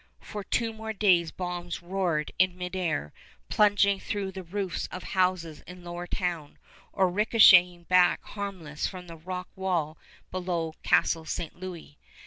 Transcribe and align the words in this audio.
For 0.19 0.43
two 0.43 0.73
more 0.73 0.93
days 0.93 1.29
bombs 1.29 1.83
roared 1.83 2.31
in 2.39 2.57
midair, 2.57 3.13
plunging 3.49 3.99
through 3.99 4.31
the 4.31 4.41
roofs 4.41 4.87
of 4.87 5.03
houses 5.03 5.61
in 5.67 5.83
Lower 5.83 6.07
Town 6.07 6.57
or 6.91 7.07
ricochetting 7.07 7.87
back 7.87 8.23
harmless 8.23 8.87
from 8.87 9.05
the 9.05 9.15
rock 9.15 9.49
wall 9.55 9.99
below 10.31 10.73
Castle 10.81 11.25
St. 11.25 11.55
Louis. 11.55 11.99